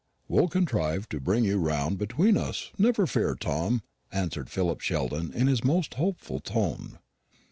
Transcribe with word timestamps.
"We'll 0.27 0.47
contrive 0.47 1.07
to 1.09 1.19
bring 1.19 1.45
you 1.45 1.59
round 1.59 1.99
between 1.99 2.35
us, 2.35 2.71
never 2.79 3.05
fear, 3.05 3.35
Tom," 3.35 3.83
answered 4.11 4.49
Philip 4.49 4.81
Sheldon 4.81 5.31
in 5.31 5.45
his 5.45 5.63
most 5.63 5.93
hopeful 5.93 6.39
tone. 6.39 6.97